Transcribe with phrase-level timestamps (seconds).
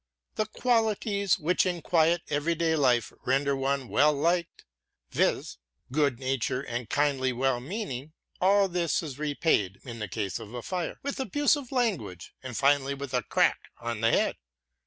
[0.33, 4.65] The qualities which in quiet every day life render one well liked,
[5.11, 5.59] viz.,
[5.91, 10.97] good nature and kindly wellmeaning, all this is repaid, in the case of a fire,
[11.03, 14.37] with abusive language and finally with a crack on the head.